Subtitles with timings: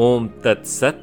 [0.00, 1.02] ओम तत्सत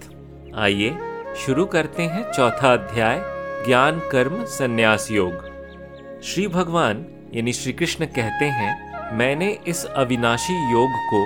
[0.56, 0.97] आइए
[1.36, 3.20] शुरू करते हैं चौथा अध्याय,
[3.66, 10.89] ज्ञान कर्म संन्यास योग। श्री भगवान, यानी श्री कृष्ण कहते हैं, मैंने इस अविनाशी योग
[11.10, 11.21] को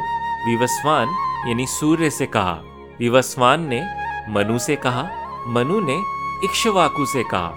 [0.49, 1.07] विवस्वान,
[1.49, 2.59] यानी सूर्य से कहा।
[2.99, 3.81] विवस्वान ने
[4.29, 5.09] मनु से कहा,
[5.47, 5.97] मनु ने
[6.43, 7.53] इक्ष्वाकु से कहा।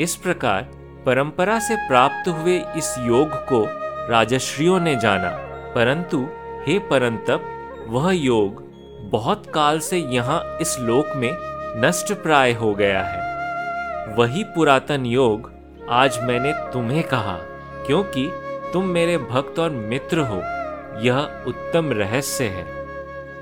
[0.00, 0.62] इस प्रकार
[1.06, 3.64] परंपरा से प्राप्त हुए इस योग को
[4.10, 5.30] राजश्रियों ने जाना,
[5.74, 6.26] परंतु
[6.66, 7.50] हे परंतप,
[7.88, 8.63] वह योग
[9.10, 11.30] बहुत काल से यहाँ इस लोक में
[11.80, 15.52] नष्ट प्राय हो गया है। वही पुरातन योग
[15.90, 17.36] आज मैंने तुम्हें कहा,
[17.86, 18.26] क्योंकि
[18.72, 20.36] तुम मेरे भक्त और मित्र हो,
[21.00, 22.64] यह उत्तम रहस्य है।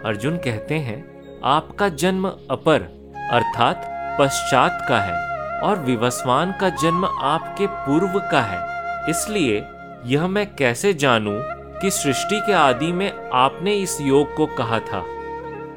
[0.04, 1.04] अर्जुन कहते हैं,
[1.44, 2.82] आपका जन्म अपर,
[3.30, 3.88] अर्थात
[4.20, 9.64] पश्चात का है, और विवस्वान का जन्म आपके पूर्व का है। इसलिए
[10.06, 11.40] यह मैं कैसे जानूं
[11.80, 15.04] कि सृष्टि के आदि में आपने इस योग को कहा था?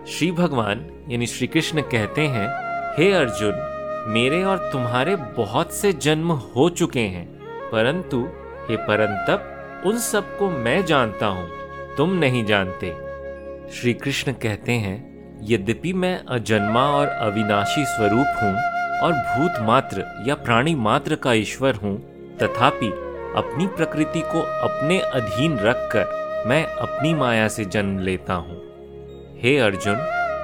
[0.10, 2.48] श्री भगवान, यानी श्री कृष्ण कहते हैं,
[2.98, 3.54] हे अर्जुन,
[4.08, 7.26] मेरे और तुम्हारे बहुत से जन्म हो चुके हैं,
[7.72, 8.20] परंतु
[8.70, 11.48] हे परंतप, उन सबको मैं जानता हूँ,
[11.98, 12.94] तुम नहीं जानते।
[13.74, 14.98] श्री कृष्ण कहते हैं,
[15.44, 18.54] यद्यपि मैं अजन्मा और अविनाशी स्वरूप हूँ
[19.02, 21.98] और भूत मात्र या प्राणी मात्र का ईश्वर हूँ,
[22.38, 22.90] तथापि
[23.38, 28.55] अपनी प्रकृति को अपने अधीन रखकर मैं अपनी माया से जन्म लेता हूँ।
[29.44, 29.96] हे अर्जुन,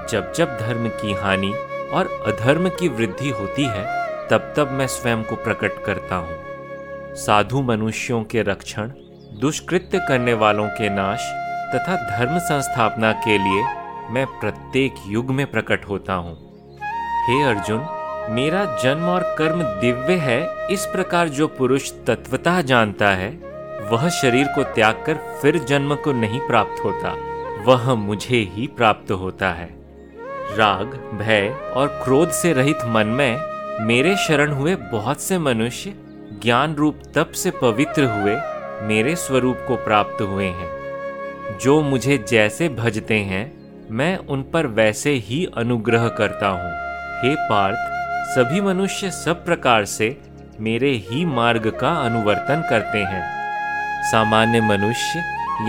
[0.09, 1.53] जब जब धर्म की हानि
[1.93, 3.85] और अधर्म की वृद्धि होती है,
[4.27, 8.91] तब तब मैं स्वयं को प्रकट करता हूँ। साधु मनुष्यों के रक्षण,
[9.39, 11.19] दुष्कृत्य करने वालों के नाश
[11.75, 13.63] तथा धर्म संस्थापना के लिए
[14.13, 16.35] मैं प्रत्येक युग में प्रकट होता हूँ।
[17.27, 17.87] हे अर्जुन,
[18.29, 23.29] मेरा जन्म और कर्म दिव्य है, इस प्रकार जो पुरुष तत्वतः जानता है,
[23.91, 27.30] वह शरीर को त्याग कर फिर जन्म को नहीं प्राप्त होता।
[27.65, 29.69] वह मुझे ही प्राप्त होता है।
[30.57, 30.85] राग,
[31.21, 33.41] भय और क्रोध से रहित मन में
[33.81, 35.93] मेरे शरण हुए बहुत से मनुष्य
[36.43, 38.35] ज्ञान रूप तप से पवित्र हुए
[38.87, 40.69] मेरे स्वरूप को प्राप्त हुए हैं।
[41.61, 43.61] जो मुझे जैसे भजते हैं,
[43.91, 46.71] मैं उन पर वैसे ही अनुग्रह करता हूँ।
[47.21, 47.77] हे पार्थ,
[48.35, 50.21] सभी मनुष्य सब प्रकार से
[50.59, 53.23] मेरे ही मार्ग का अनुवर्तन करते हैं।
[54.11, 55.19] सामान्य मनुष्य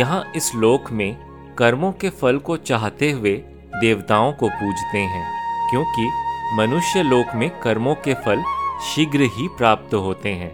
[0.00, 1.31] यहाँ इस लोक में
[1.62, 3.32] कर्मों के फल को चाहते हुए
[3.80, 5.24] देवताओं को पूजते हैं,
[5.70, 6.08] क्योंकि
[6.56, 8.42] मनुष्य लोक में कर्मों के फल
[8.84, 10.50] शीघ्र ही प्राप्त होते हैं।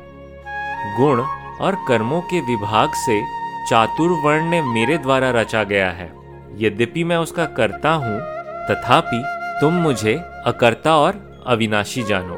[0.97, 1.20] गुण
[1.60, 3.20] और कर्मों के विभाग से
[3.70, 6.10] चातुर्वर्ण मेरे द्वारा रचा गया है।
[6.56, 8.20] यद्यपि मैं उसका करता हूँ,
[8.70, 9.22] तथापि
[9.60, 10.14] तुम मुझे
[10.47, 12.36] अकर्ता और अविनाशी जानो।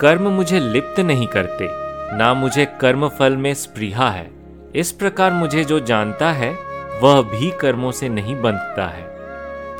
[0.00, 1.68] कर्म मुझे लिप्त नहीं करते,
[2.16, 4.30] ना मुझे कर्म फल में स्पृहा है।
[4.74, 6.54] इस प्रकार मुझे जो जानता है
[7.02, 9.02] वह भी कर्मों से नहीं बंधता है।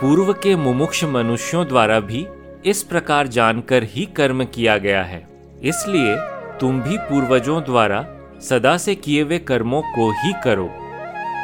[0.01, 2.27] पूर्व के मुमुक्ष मनुष्यों द्वारा भी
[2.67, 5.27] इस प्रकार जानकर ही कर्म किया गया है।
[5.63, 6.17] इसलिए
[6.61, 8.05] तुम भी पूर्वजों द्वारा
[8.41, 10.69] सदा से किए हुए कर्मों को ही करो।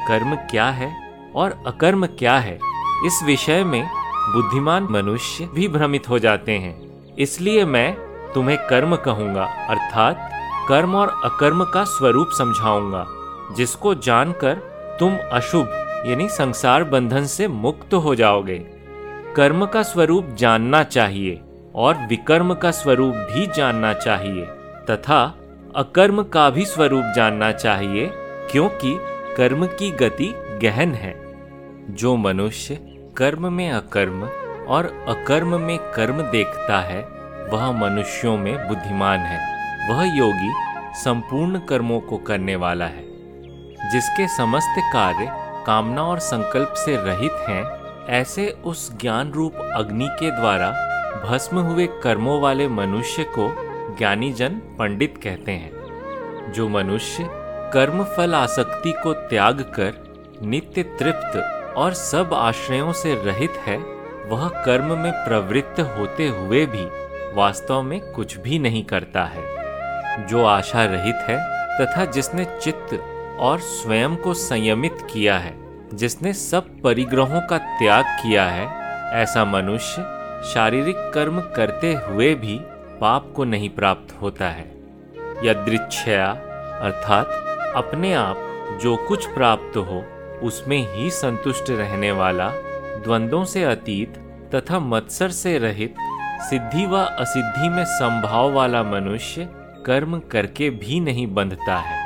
[0.09, 0.93] कर्म क्या है
[1.35, 2.59] और अकर्म क्या है,
[3.07, 3.85] इस विषय में
[4.27, 6.77] बुद्धिमान मनुष्य भी भ्रमित हो जाते हैं।
[7.17, 7.95] इसलिए मैं
[8.35, 10.31] तुम्हें कर्म कहूँगा, अर्थात
[10.69, 13.07] कर्म और अकर्म का स्वरूप समझाऊँगा,
[13.57, 14.63] जिसको जानकर
[15.01, 15.67] तुम अशुभ,
[16.07, 18.59] यानी संसार बंधन से मुक्त हो जाओगे।
[19.37, 21.41] कर्म का स्वरूप जानना चाहिए
[21.75, 24.45] और विकर्म का स्वरूप भी जानना चाहिए,
[24.91, 25.39] तथा
[25.77, 28.11] अकर्म का भी स्वरूप जानना चाहिए,
[28.53, 28.99] क्योंकि
[29.37, 31.15] कर्म की गति गहन है।
[31.91, 32.75] जो मनुष्य
[33.17, 34.23] कर्म में अकर्म
[34.69, 37.03] और अकर्म में कर्म देखता है,
[37.53, 39.55] वह मनुष्यों में बुद्धिमान है।
[39.91, 40.53] वह योगी
[41.01, 43.14] संपूर्ण कर्मों को करने वाला है।
[43.93, 45.27] जिसके समस्त कार्य
[45.67, 50.71] कामना और संकल्प से रहित हैं, ऐसे उस ज्ञान रूप अग्नि के द्वारा
[51.25, 53.55] भस्म हुए कर्मों वाले मनुष्य को
[53.99, 57.29] ज्ञानी जन पंडित कहते हैं। जो मनुष्य
[57.73, 59.93] कर्म फल आसक्ति को त्याग कर,
[60.43, 61.37] नित्य तृप्त
[61.77, 63.77] और सब आश्रयों से रहित है,
[64.29, 66.85] वह कर्म में प्रवृत्त होते हुए भी
[67.35, 69.55] वास्तव में कुछ भी नहीं करता है।
[70.27, 75.55] जो आशा रहित है तथा जिसने चित्त और स्वयं को संयमित किया है,
[75.95, 78.85] जिसने सब परिग्रहों का त्याग किया है,
[79.23, 80.03] ऐसा मनुष्य
[80.55, 82.61] शारीरिक कर्म करते हुए भी
[83.01, 84.65] पाप को नहीं प्राप्त होता है।
[85.45, 86.27] यदृच्छया,
[86.83, 87.27] अर्थात
[87.77, 88.37] अपने आप
[88.83, 90.05] जो कुछ प्राप्त हो,
[90.43, 92.51] उसमें ही संतुष्ट रहने वाला,
[93.05, 94.15] द्वंद्वों से अतीत
[94.55, 95.95] तथा मत्सर से रहित,
[96.41, 99.49] सिद्धि व असिद्धि में संभाव वाला मनुष्य
[99.87, 102.04] कर्म करके भी नहीं बंधता है।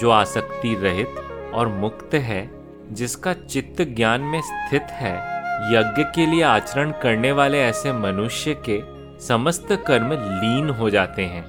[0.00, 1.08] जो आसक्ति रहित
[1.54, 2.50] और मुक्त है,
[2.92, 5.40] जिसका चित्त ज्ञान में स्थित है,
[5.72, 8.82] यज्ञ के लिए आचरण करने वाले ऐसे मनुष्य के
[9.26, 11.44] समस्त कर्म लीन हो जाते हैं।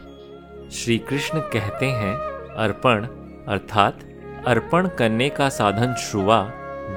[0.70, 2.16] श्री कृष्ण कहते हैं,
[2.56, 3.06] अर्पण,
[3.48, 4.00] अर्थात
[4.48, 6.42] अर्पण करने का साधन श्रुवा,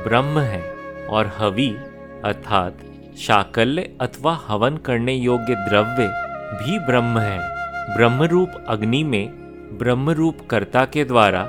[0.09, 0.75] ब्रह्म है,
[1.11, 1.69] और हवि,
[2.25, 2.79] अर्थात
[3.19, 6.07] शाकल्य अथवा हवन करने योग्य द्रव्य
[6.59, 7.39] भी ब्रह्म है।
[7.97, 9.44] ब्रह्मरूप अग्नि में
[9.79, 11.47] ब्रह्मरूप कर्ता के द्वारा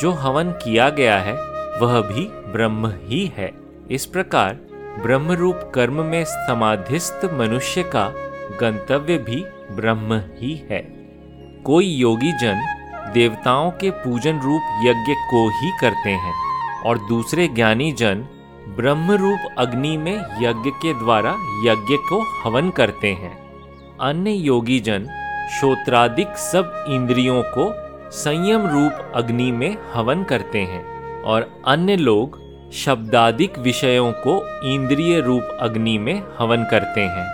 [0.00, 1.34] जो हवन किया गया है,
[1.80, 3.52] वह भी ब्रह्म ही है।
[3.90, 4.54] इस प्रकार
[5.02, 8.08] ब्रह्मरूप कर्म में समाधिस्थ मनुष्य का
[8.60, 10.80] गंतव्य भी ब्रह्म ही है।
[11.64, 12.64] कोई योगी जन
[13.14, 16.34] देवताओं के पूजन रूप यज्ञ को ही करते हैं
[16.86, 18.26] और दूसरे ज्ञानी जन
[18.76, 21.30] ब्रह्म रूप अग्नि में यज्ञ के द्वारा
[21.64, 23.36] यज्ञ को हवन करते हैं।
[24.00, 25.06] अन्य योगी जन
[25.48, 27.74] श्रोत्रादिक सब इंद्रियों को
[28.10, 32.38] संयम रूप अग्नि में हवन करते हैं और अन्य लोग
[32.72, 37.26] शब्दादिक विषयों को इंद्रिय रूप अग्नि में हवन करते हैं।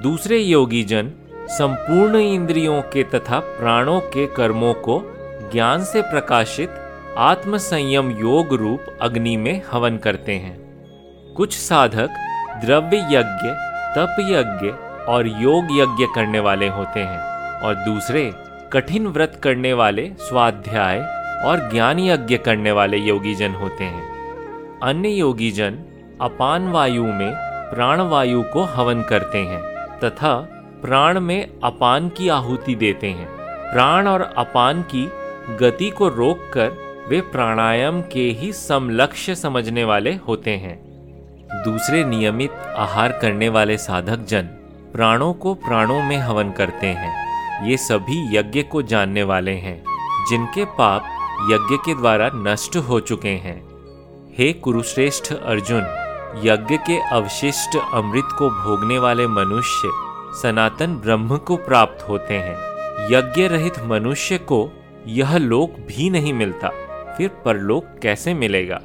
[0.00, 1.12] दूसरे योगी जन
[1.50, 5.00] संपूर्ण इंद्रियों के तथा प्राणों के कर्मों को
[5.52, 6.70] ज्ञान से प्रकाशित
[7.18, 10.58] आत्म संयम योग रूप अग्नि में हवन करते हैं।
[11.34, 12.08] कुछ साधक
[12.64, 13.48] द्रव्य यज्ञ
[13.96, 17.20] तप यज्ञ और योग यज्ञ करने वाले होते हैं
[17.60, 18.34] और दूसरे,
[18.72, 20.98] कठिन व्रत करने वाले, स्वाध्याय
[21.46, 25.78] और ज्ञान यज्ञ करने वाले योगी जन होते हैं। अन्य योगी जन
[26.20, 27.32] अपान वायु में
[27.74, 29.62] प्राण वायु को हवन करते हैं
[30.04, 30.34] तथा
[30.82, 33.28] प्राण में अपान की आहुति देते हैं।
[33.72, 35.08] प्राण और अपान की
[35.60, 36.70] गति को रोककर
[37.08, 40.78] वे प्राणायाम के ही समलक्ष्य समझने वाले होते हैं।
[41.64, 44.48] दूसरे नियमित आहार करने वाले साधक जन
[44.92, 49.84] प्राणों को प्राणों में हवन करते हैं। ये सभी यज्ञ को जानने वाले हैं,
[50.30, 51.02] जिनके पाप
[51.52, 53.66] यज्ञ के द्वारा नष्ट हो चुके हैं।
[54.38, 55.82] हे कुरुश्रेष्ठ अर्जुन,
[56.44, 59.90] यज्ञ के अवशिष्ट अमृत को भोगने वाले मनुष्य
[60.42, 62.56] सनातन ब्रह्म को प्राप्त होते हैं।
[63.10, 64.70] यज्ञ रहित मनुष्य को
[65.06, 66.68] यह लोक भी नहीं मिलता,
[67.16, 68.80] फिर परलोक कैसे मिलेगा?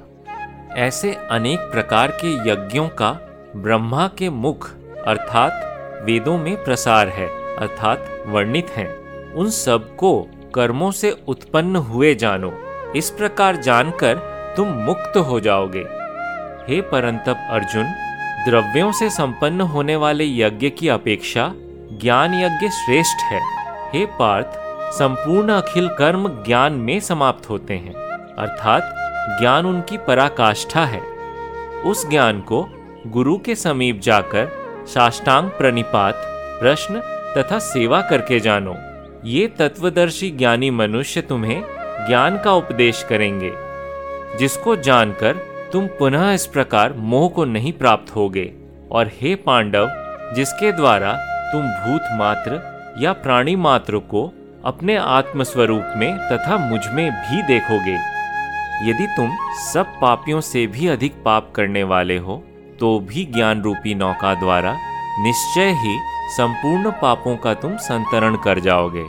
[0.78, 3.12] ऐसे अनेक प्रकार के यज्ञों का
[3.56, 4.70] ब्रह्मा के मुख,
[5.08, 5.73] अर्थात
[6.04, 7.28] वेदों में प्रसार है,
[7.58, 9.04] अर्थात वर्णित हैं।
[9.34, 12.54] उन सबको कर्मों से उत्पन्न हुए जानो।
[12.96, 14.16] इस प्रकार जानकर
[14.58, 15.86] तुम मुक्त हो जाओगे।
[16.68, 17.84] हे परंतप अर्जुन,
[18.46, 21.52] द्रव्यों से संपन्न होने वाले यज्ञ की अपेक्षा
[22.02, 23.42] ज्ञान यज्ञ श्रेष्ठ है।
[23.94, 24.48] हे पार्थ,
[24.94, 27.94] संपूर्ण अखिल कर्म ज्ञान में समाप्त होते हैं,
[28.36, 28.94] अर्थात
[29.40, 31.02] ज्ञान उनकी पराकाष्ठा है।
[31.86, 32.70] उस ज्ञान को
[33.08, 36.14] गुरु के समीप जाकर साष्टांग प्रणिपात,
[36.60, 37.02] प्रश्न
[37.38, 38.76] तथा सेवा करके जानो।
[39.26, 41.64] ये तत्वदर्शी ज्ञानी मनुष्य तुम्हें
[42.08, 43.52] ज्ञान का उपदेश करेंगे,
[44.38, 45.38] जिसको जानकर
[45.74, 48.52] तुम पुनः इस प्रकार मोह को नहीं प्राप्त होगे।
[48.92, 49.90] और हे पांडव,
[50.36, 51.14] जिसके द्वारा
[51.52, 52.62] तुम भूत मात्र
[53.00, 54.32] या प्राणी मात्र को
[54.66, 57.98] अपने आत्म स्वरूप में तथा मुझमें भी देखोगे,
[58.90, 59.36] यदि तुम
[59.74, 62.44] सब पापियों से भी अधिक पाप करने वाले हो।
[62.84, 64.78] तो भी ज्ञान रूपी नौका द्वारा
[65.20, 66.00] निश्चय ही
[66.38, 69.06] संपूर्ण पापों का तुम संतरण कर जाओगे।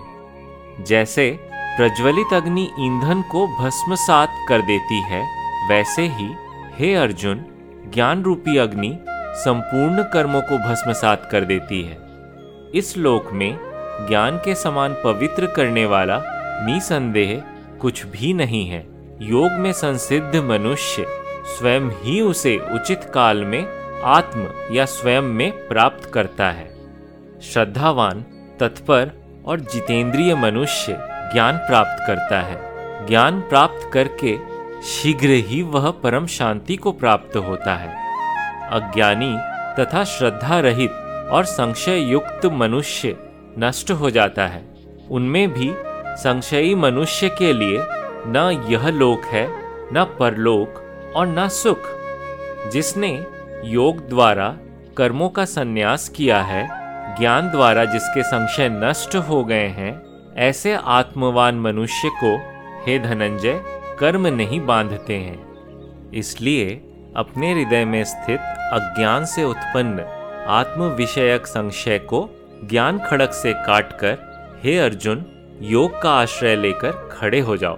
[0.84, 5.22] जैसे प्रज्वलित अग्नि ईंधन को भस्मसात कर देती है,
[5.68, 6.28] वैसे ही
[6.78, 7.44] हे अर्जुन
[7.94, 8.98] ज्ञान रूपी अग्नि
[9.36, 11.98] संपूर्ण कर्मों को भस्मसात कर देती है।
[12.74, 13.58] इस लोक में
[14.08, 16.22] ज्ञान के समान पवित्र करने वाला
[16.66, 17.42] निसंदेह
[17.80, 18.86] कुछ भी नहीं है।
[19.22, 21.23] योग में संसिद्ध मनुष्य
[21.58, 26.74] स्वयं ही उसे उचित काल में आत्म या स्वयं में प्राप्त करता है।
[27.42, 28.24] श्रद्धावान,
[28.60, 29.10] तत्पर
[29.46, 30.96] और जितेंद्रिय मनुष्य
[31.32, 32.74] ज्ञान प्राप्त करता है।
[33.06, 34.38] ज्ञान प्राप्त करके
[34.82, 38.04] शीघ्र ही वह परम शांति को प्राप्त होता है।
[38.70, 39.36] अज्ञानी
[39.78, 40.90] तथा श्रद्धा रहित
[41.32, 43.16] और संशय युक्त मनुष्य
[43.58, 44.74] नष्ट हो जाता है।
[45.10, 45.72] उनमें भी
[46.16, 47.78] संशयी मनुष्य के लिए
[48.26, 49.48] न यह लोक है,
[49.92, 50.83] न परलोक
[51.16, 51.78] और न सुख,
[52.72, 53.26] जिसने
[53.64, 54.56] योग द्वारा
[54.96, 56.84] कर्मों का संन्यास किया है,
[57.18, 60.02] ज्ञान द्वारा जिसके संशय नष्ट हो गए हैं,
[60.36, 62.36] ऐसे आत्मवान मनुष्य को,
[62.86, 63.64] हे धनंजय,
[63.98, 66.74] कर्म नहीं बांधते हैं। इसलिए,
[67.16, 68.40] अपने हृदय में स्थित
[68.72, 70.00] अज्ञान से उत्पन्न
[70.48, 72.30] आत्म विषयक संशय को
[72.64, 74.18] ज्ञान खड़क से काटकर,
[74.64, 75.26] हे अर्जुन,
[75.60, 77.76] योग का आश्रय लेकर खड़े हो जाओ।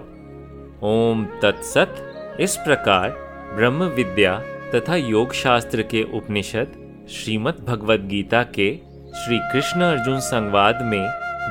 [0.83, 1.95] ओम तत्सत,
[2.39, 4.39] इस प्रकार ब्रह्म विद्या
[4.75, 6.73] तथा योग शास्त्र के उपनिषद
[7.09, 8.69] श्रीमद् भगवद गीता के
[9.13, 11.07] श्री कृष्ण अर्जुन संवाद में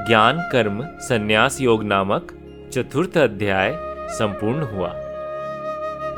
[0.06, 2.32] ज्ञान कर्म संन्यास योग नामक
[2.72, 3.72] चतुर्थ अध्याय
[4.08, 4.88] संपूर्ण हुआ।